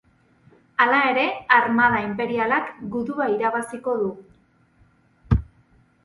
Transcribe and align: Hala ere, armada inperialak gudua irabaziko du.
Hala 0.83 0.99
ere, 1.09 1.25
armada 1.57 1.99
inperialak 2.05 2.71
gudua 2.95 3.27
irabaziko 3.33 3.93
du. 3.99 4.09